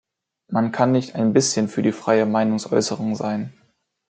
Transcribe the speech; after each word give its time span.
Man 0.49 0.71
kann 0.71 0.91
nicht 0.93 1.13
ein 1.13 1.31
bisschen 1.31 1.67
für 1.67 1.83
die 1.83 1.91
freie 1.91 2.25
Meinungsäußerung 2.25 3.15
sein. 3.15 3.53